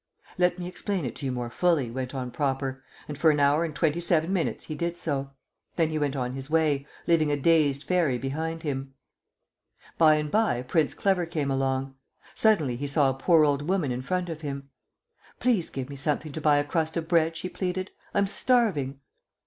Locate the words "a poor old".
13.11-13.67